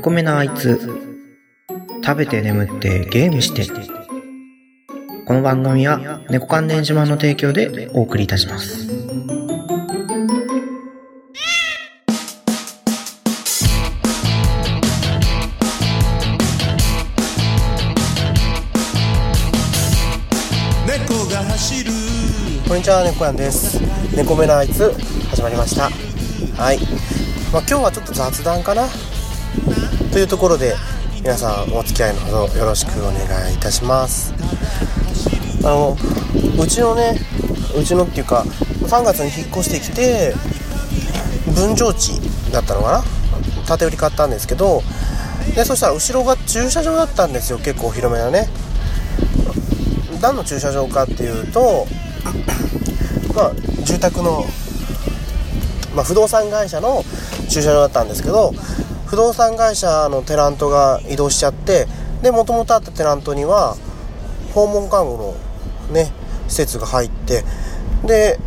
[0.00, 0.80] 猫目なあいつ
[2.02, 3.66] 食べて眠ってゲームして
[5.26, 8.86] この番組は猫関連島の提供でお送りいたします
[20.86, 21.90] 猫が走る
[22.66, 23.78] こんにちは、猫やんです。
[24.16, 24.94] 猫目のあいつ、
[25.28, 25.90] 始まりました。
[26.62, 26.78] はい。
[27.52, 28.88] まあ、今日はちょっと雑談かな
[30.12, 30.74] というところで、
[31.22, 34.34] 皆さんお付き合いのほどよろしくお願いいたします。
[35.60, 35.96] あの、
[36.60, 37.20] うちのね、
[37.78, 38.44] うちのっていうか、
[38.86, 40.34] 3月に引っ越してきて、
[41.54, 43.04] 分譲地だったのか
[43.58, 43.66] な？
[43.68, 44.82] 建て売り買ったんですけど、
[45.54, 47.58] で、そしたら後ろが駐車場だったんですよ。
[47.58, 48.48] 結構広めなね。
[50.20, 51.86] 何の駐車場かっていうと、
[53.34, 53.52] まあ、
[53.84, 54.44] 住宅の、
[55.94, 57.04] まあ、不動産会社の
[57.48, 58.52] 駐車場だったんですけど
[59.10, 61.88] 不動産会社のテナントが移動しちゃって
[62.22, 63.76] でもともとあったテナントには
[64.54, 65.16] 訪問看護
[65.88, 66.12] のね
[66.46, 67.42] 施設が入って
[68.04, 68.38] で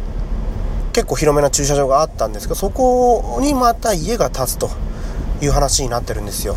[0.94, 4.70] 結構広めな駐車場があったんですけどそこにまた家が建つと
[5.42, 6.56] いう話になってるんですよ。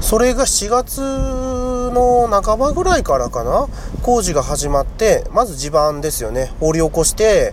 [0.00, 3.68] それが4月の半ばぐらいからかな
[4.02, 6.52] 工事が始まってまず地盤ですよね。
[6.58, 7.52] 掘り起こして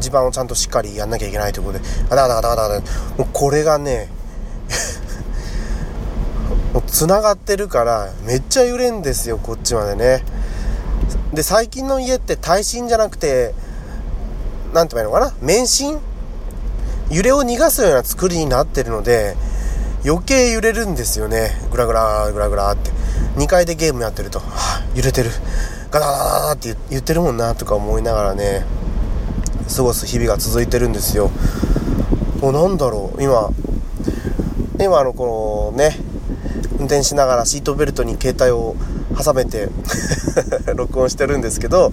[0.00, 4.08] 地盤をちゃんとしっかりやんなきゃいけないということでガタガタガタガタガタもうこれがね
[6.72, 10.24] もう繋がってるからめっちゃ揺れんですよこっちまでね。
[11.32, 13.54] で最近の家って耐震じゃなくて
[14.72, 15.36] 何て言えばいいのかな？
[15.40, 15.98] 免震？
[17.10, 19.36] 揺れを逃がすような作りになってるので
[20.04, 21.58] 余計揺れるんですよね。
[21.70, 22.90] グラグラグラグラって。
[23.36, 25.30] 2階でゲームやってると、はあ、揺れてる。
[25.90, 28.64] ガタガタガタって言ってるもんなとか思いながらね。
[29.74, 31.30] 過ごす日々が続いてるんですよ。
[32.40, 33.22] もうなんだろう。
[33.22, 33.50] 今
[34.80, 35.96] 今あのこのね
[36.78, 38.76] 運転しながらシートベルトに携帯を
[39.16, 39.68] 挟めて
[40.76, 41.92] 録音してるんですけど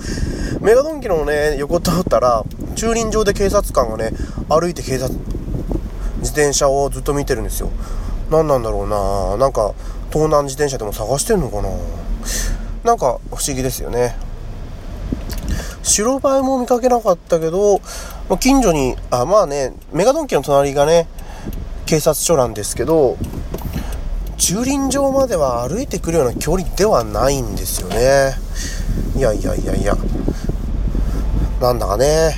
[0.61, 2.43] メガドンキのね横通ったら
[2.75, 4.11] 駐輪場で警察官がね
[4.49, 5.09] 歩いて警察
[6.19, 7.69] 自転車をずっと見てるんですよ。
[8.31, 9.37] 何なんだろうな。
[9.37, 9.73] なんか
[10.09, 11.69] 盗難自転車でも探してんのかな。
[12.83, 14.15] なんか不思議ですよね。
[15.85, 17.79] 白バイも見かけなかったけど
[18.39, 21.07] 近所にあまあねメガドンキの隣がね
[21.85, 23.17] 警察署なんですけど
[24.37, 28.33] 駐輪場までは歩いてくるような距離ではないんですよね。
[29.15, 29.95] いやいやいやいや。
[31.61, 32.35] なんだかね。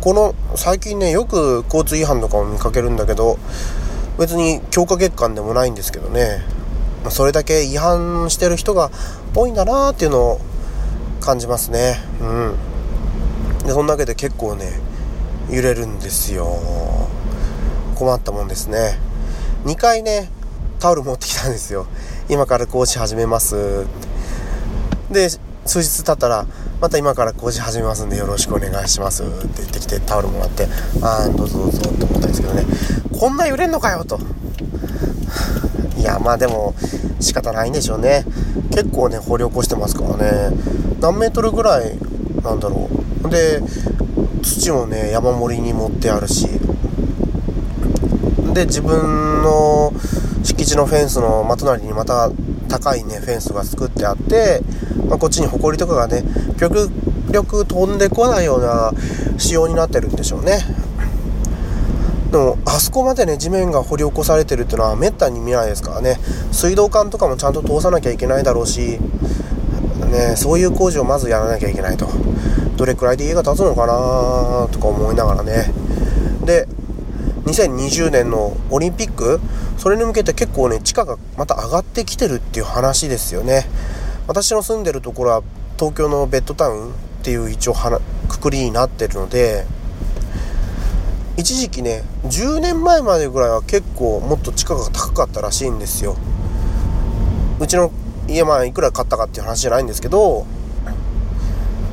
[0.00, 3.38] この最近ねよく交通違反とかも見かけるんだけど
[4.18, 6.40] 別に強化月間でもないんですけどね。
[7.10, 8.90] それだけ違反してる人が
[9.34, 10.40] 多いんだなーっていうのを
[11.20, 11.98] 感じますね。
[12.20, 12.54] うん。
[13.68, 14.80] でそんなわけで結構ね
[15.50, 16.56] 揺れるんですよ。
[17.96, 18.98] 困ったもんですね。
[19.66, 20.30] 2回ね
[20.80, 21.86] タオル持ってきたんですよ。
[22.30, 23.84] 今から工事始めます。
[25.10, 25.28] で
[25.66, 26.46] 数日経ったら
[26.80, 29.22] また今から工事始めますんでよろしくお願いします。
[29.22, 30.66] って言ってきてタオルもらって
[31.02, 32.64] ああどうぞどうぞって思ったんですけどね。
[33.20, 34.18] こんな揺れんのかよと。
[35.98, 36.74] いやまあでも
[37.20, 38.24] 仕方ないんでしょうね。
[38.70, 40.56] 結構ね掘り起こしてますからね。
[41.02, 41.98] 何メートルぐらい
[42.42, 43.07] なんだろう。
[43.30, 43.62] で
[44.42, 46.48] 土もね山盛りに持ってあるし。
[48.54, 49.92] で自分の
[50.42, 52.30] 敷地のフェンスの真隣にまた
[52.68, 54.62] 高いねフェンスが作ってあって、
[55.08, 56.24] まあ、こっちに埃とかがね
[56.58, 56.90] 極
[57.30, 58.92] 力飛んでこないような
[59.38, 60.58] 仕様になってるんでしょうね。
[62.32, 66.18] でもあそこまでね地面が掘り起こされてるっていうのはめったに見ないですからね。
[66.50, 68.98] 水道管とかもちゃんと通さなきゃいけないだろうし、
[70.10, 72.08] ね、そういう工事をまずやらなきゃいけないと。
[72.78, 75.72] どれくらいで家が建つのかなとか思いながらね。
[76.44, 76.68] で
[77.44, 79.40] 2020年のオリンピック
[79.78, 83.66] それに向けて結構ね地価がまた上がってきてるっていう話ですよね。
[84.28, 85.42] 私の住んでるところは
[85.76, 86.92] 東京のベッドタウンっ
[87.24, 89.66] ていう一応はくくりになってるので
[91.36, 96.16] 一時期ね10年前までぐらいは結構もっと地価が高かったらしいんですよ。
[97.58, 97.90] うちの
[98.28, 100.46] 家まあいくら買ったかっていう話じゃないんですけど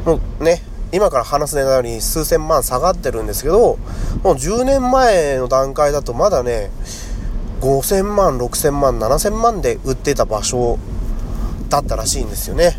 [0.05, 0.61] もうね
[0.95, 3.77] 今から話す値段より数千万下がってるんですけど
[4.23, 6.71] もう10年前の段階だとまだね
[7.59, 10.79] 5000万6000万7000万で売ってた場所
[11.67, 12.77] だったらしいんですよね。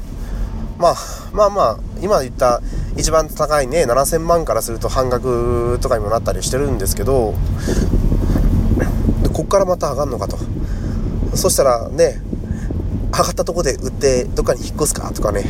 [0.79, 0.95] まあ
[1.33, 2.63] まあまあ今言った
[2.97, 7.35] 一番高いね7000万からすると半額とかにもなったりしてるんですけど
[9.23, 10.39] でこっからまた上がるのかと。
[11.35, 12.23] そしたらね
[13.17, 15.45] 上がったとこで売ってどっかに引っ越すかとかね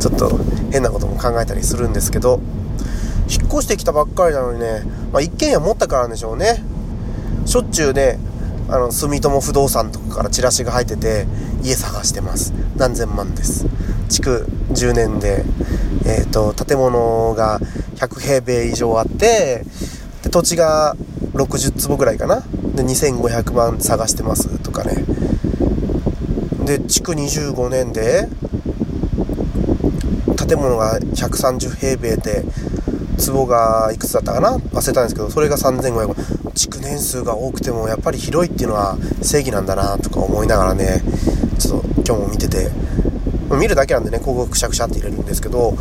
[0.00, 0.40] ちょっと
[0.72, 2.40] 変なことも考えたりするんですけど
[3.30, 4.82] 引っ越してきたばっかりなのにね、
[5.12, 6.64] まあ、一軒家持ったからでしょうね。
[7.46, 8.18] しょっちゅうね
[8.68, 11.26] あの住友不動産とかからチラシが入ってて
[11.62, 12.52] 家探してます。
[12.76, 13.66] 何千万です。
[14.08, 15.44] 築10年で、
[16.06, 17.60] えーと、建物が
[17.96, 19.64] 100平米以上あって
[20.22, 20.96] で土地が
[21.34, 22.40] 60坪ぐらいかな。
[22.74, 25.04] で2500万探してますとかね。
[26.70, 28.28] で築25年で
[30.36, 32.44] 建物が130平米で
[33.18, 34.56] 坪がいくつだったかな？
[34.56, 41.02] 忘れたんですけどそれが3500築年数が多くてもやっぱり広いっていうのは正義なんだなとか思いながらね
[41.58, 42.70] ちょっと今日も見てて。
[43.50, 45.72] 見るだけなんでね広告くしゃくしゃって入れるんですけど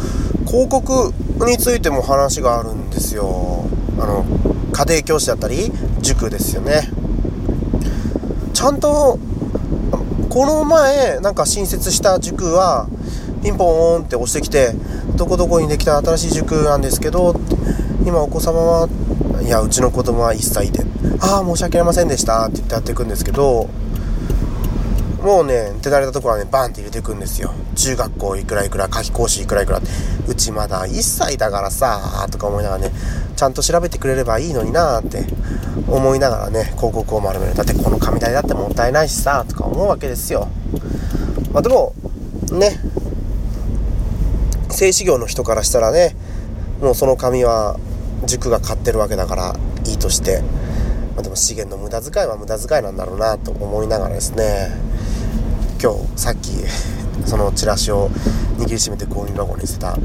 [0.47, 1.13] 広告
[1.45, 3.69] についても話があるんですよ。
[3.99, 4.25] あの
[4.73, 6.89] 家庭教師だったり塾ですよね。
[8.53, 9.19] ちゃんと
[10.29, 12.87] この前なんか新設した塾は
[13.41, 14.73] ピンポーンって押してきて
[15.15, 17.35] どこどこにできた新しい塾なんですけど
[18.05, 18.89] 今お子様は
[19.41, 20.83] いやうちの子供は1歳で
[21.19, 23.69] ああ申し訳ありませんでしたって言ってやっていくんですけど
[25.21, 27.51] もうね手慣れたところはねバンって入れていくんですよ。
[27.75, 29.81] 中学校いくらいくら夏期講師いくらいくら
[30.27, 32.91] うちまだ1歳だからさとか思いながらね
[33.35, 35.25] ちゃんと調べてくれればいいのになって
[35.87, 37.55] 思いながらね広告を丸める。
[37.55, 40.47] だってこの紙代だってもったいないしさとか思うわけですよ。
[41.51, 41.93] まあでも
[42.51, 42.79] ね
[44.69, 46.15] 製紙業の人からしたらね
[46.81, 47.77] もうその紙は
[48.25, 49.55] 塾が買ってるわけだから
[49.85, 50.41] いいとして、
[51.15, 54.88] まあ、でも資源の無駄遣いは無駄遣いなんだろうなと思いながらですね。
[55.81, 56.51] 今日さっき
[57.25, 58.09] そのチラシを
[58.57, 59.97] 握りしめてゴミ箱に捨てた。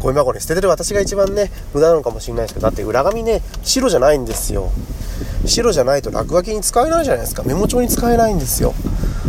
[0.00, 4.70] ゴミ箱に捨ててる私が一番ね無駄なのかもしれないですけどだって裏紙ね白じゃないんですよ。
[5.46, 7.42] 白じゃないと落書きに使えないじゃないですか。
[7.44, 8.74] メモ帳に使えないんですよ。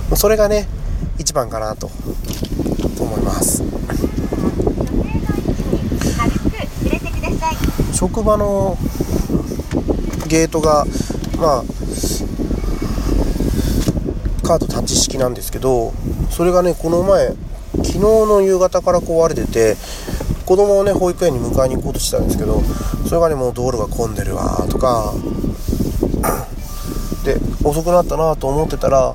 [0.10, 0.68] もうそれがね
[1.18, 1.90] 一番かなと
[3.00, 3.64] 思います。
[7.94, 8.78] 職場の
[10.28, 10.86] ゲートが
[11.38, 11.64] まあ
[14.50, 15.94] カードタッチ式なんですけど
[16.32, 17.36] それがねこの前
[17.84, 19.76] 昨日の夕方から壊れてて
[20.48, 22.60] 子供をね保育園に迎えに行こうとしてたんですけど
[23.08, 25.14] それがねもう道路が混んでるわとか
[27.24, 29.14] で遅くなったなと思ってたら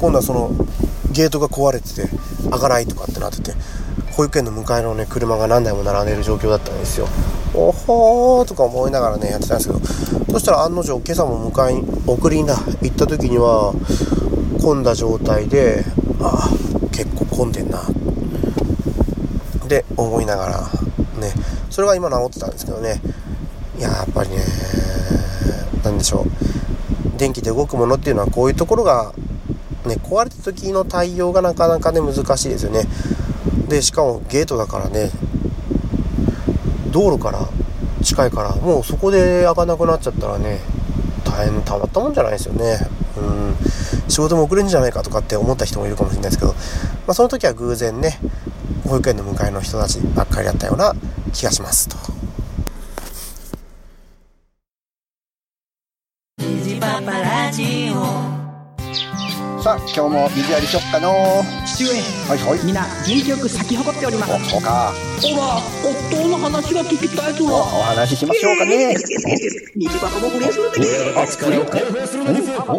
[0.00, 0.52] 今度はその
[1.12, 2.08] ゲートが壊れてて
[2.50, 3.52] 開かないとかってなってて
[4.12, 7.06] 保育園の迎えのね車が何台も並んでる状況だったんですよ。
[7.54, 12.54] おほーとか思いながらねやってたんですけどそしたら案の定今朝も迎えに送りに行
[12.88, 13.72] った時には
[14.60, 15.84] 混んだ状態で
[16.20, 17.82] ああ結構混んでんな。
[19.68, 20.60] で思いながら
[21.20, 21.32] ね
[21.70, 23.00] それが今治ってたんですけどね。
[23.78, 24.36] ややっぱりね
[25.82, 27.18] 何でしょう。
[27.18, 29.12] 電気で動くものっていうのはこういうところが
[29.86, 32.84] ね壊れた時の対応がなかなかね難しいですよね。
[33.68, 35.10] でしかもゲートだからね
[36.94, 37.40] 道路から
[38.04, 40.60] 近いからもうそこで開かなくなっちゃったらね
[41.24, 42.78] 大変たまったもんじゃないですよね。
[43.16, 43.56] うん。
[44.08, 46.58] 仕事も遅れるんじゃないかとかって思った人もいるかもしれないですけど、ま
[47.08, 48.20] あ、その時は偶然ね
[48.86, 50.94] 保育園の迎えの人たちばっかりだったような
[51.32, 51.96] 気がしますと。
[59.62, 61.42] さあ今日も水やりしよっかの
[61.74, 61.96] 父上は
[62.36, 62.58] いはい。
[62.64, 64.32] みんな元気よく咲き誇っております。
[64.32, 64.92] おそうか。
[65.20, 67.44] ほら夫の話が聞きたいぞ。
[67.46, 68.94] おお話ししましょうかね。
[69.74, 70.84] 虹箱も不倫するってお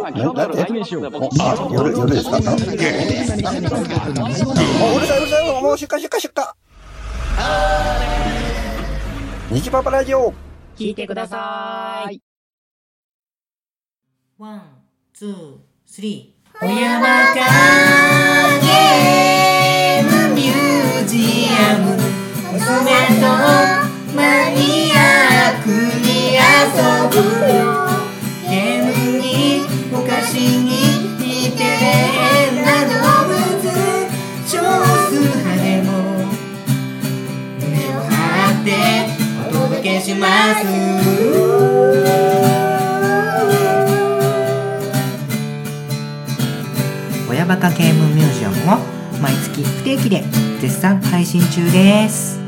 [0.03, 0.57] ななんで
[1.41, 2.41] あ夜夜ですかあう
[4.99, 6.43] るさいうるさいもう出荷出荷出荷
[9.51, 10.33] 虹パパラジオ
[10.77, 12.21] 聞いてください
[14.37, 14.61] ワン、
[15.13, 16.35] ツー、スリー。
[16.59, 17.05] 小山か
[40.05, 40.65] します。
[47.27, 48.77] 親バカゲームミュージアムも
[49.19, 50.23] 毎月不定期で
[50.61, 52.44] 絶賛配信中です。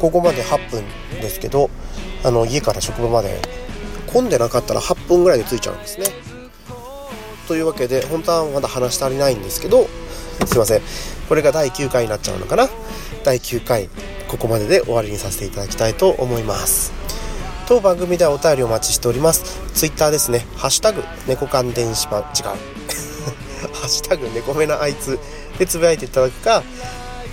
[0.00, 0.84] ここまで8分
[1.20, 1.70] ですけど
[2.24, 3.40] あの家から職場まで
[4.12, 6.06] 混んでなかったら8分ぐらいで着いちゃうんですね。
[7.46, 9.86] というわけで本当はまだ話し足りないんですけど
[10.46, 10.82] すいません。
[11.28, 12.68] これが第9回になっちゃうのかな？
[13.24, 13.88] 第9回
[14.28, 16.92] ここまでで終わりにさせていただきたいと思います。
[17.68, 19.60] 当番組ではお便りお待ちしております。
[19.74, 22.44] ツイッターですね「ハッシュタグ猫缶電子版」違う。
[23.74, 25.18] ハッシュタグ猫めなあいつ
[25.58, 26.62] でつぶやいていただくか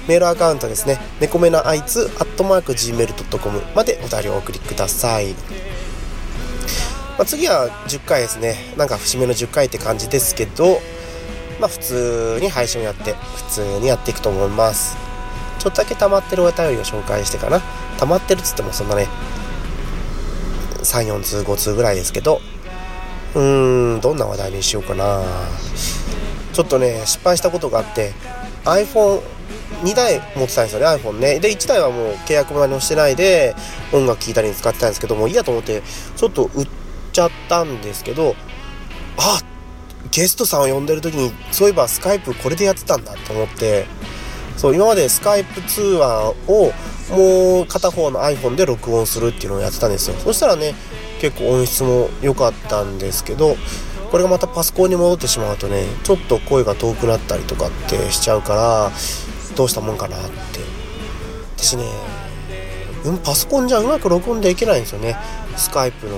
[0.07, 0.99] メールアカウントですね。
[1.19, 5.33] 猫めなあいつアットマーク Gmail.com までお便りをお送りください。
[7.17, 8.55] まあ、次は10回ですね。
[8.77, 10.79] なんか節目の10回って感じですけど
[11.59, 14.95] まあ普通に配信をやって普通にやっていくと思います。
[15.59, 17.61] ちょっとだけ溜まってるお便りを紹介してかな。
[17.99, 19.07] 溜まってるっつってもそんなね
[20.83, 22.39] 34通5通ぐらいですけど。
[23.35, 25.21] うーんどんな話題にしようかな。
[26.53, 28.13] ちょっとね失敗したことがあって
[28.63, 29.21] iPhone
[29.83, 31.39] 2台持ってたんですよね iPhone ね。
[31.39, 33.55] で1台はもう契約も何もしてないで
[33.93, 35.81] 音楽聴いたりに使ってたんですけどもういいやと思って
[36.15, 36.67] ちょっと売っ
[37.11, 38.35] ちゃったんですけど
[39.17, 39.41] あ
[40.11, 43.85] ゲストさんを呼んでる時にそういえばスカイプこれでやってたんだと思って
[44.55, 46.71] そう今までスカイプ通話を
[47.11, 50.15] もう片方の iPhone で録音するっていうのをやってたんですよ。
[50.17, 50.73] そしたらね
[51.21, 53.55] 結構音質も良かったんですけど
[54.11, 58.91] これがまたパソコンに戻ってしまうとねちょっと声が遠くなったりとかってしちゃうから
[59.57, 60.59] どうしたもんかなって。
[61.57, 61.83] 私ね
[63.23, 65.17] パソコンじゃうまく録音できないんですよね。
[65.55, 66.17] スカイプの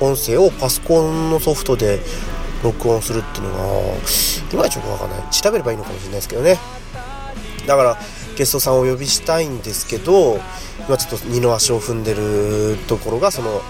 [0.00, 1.98] 音声をパソコンのソフトで
[2.62, 3.64] 録音するっていうのが
[4.52, 5.20] いまいちよくわかんない。
[5.30, 6.58] 調べればいいのかもしれないですけどね。
[7.66, 7.98] だから
[8.36, 10.38] ゲストさんをお呼びしたいんですけど
[10.86, 13.62] 今ちょっと二の足を踏んでるところがその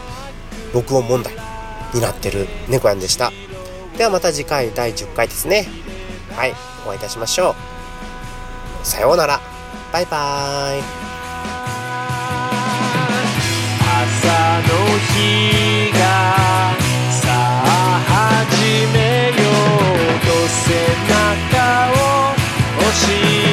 [0.74, 1.34] 録音問題
[1.94, 3.32] になってる猫やんでした。
[3.96, 5.68] ではまた次回第10回ですね。
[6.32, 6.54] はい
[6.84, 7.75] お会いいたしましょう。
[8.86, 9.40] さようなら。
[9.92, 10.82] バイバーイ。
[13.82, 14.68] 朝の
[15.12, 15.98] 日が
[17.10, 17.24] さ
[17.64, 17.66] あ
[18.06, 20.22] 始めよう。
[20.24, 20.62] と背
[21.10, 21.98] 中を
[22.78, 23.45] 押し